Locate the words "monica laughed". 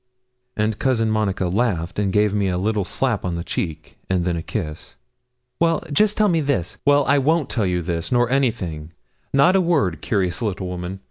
1.11-1.99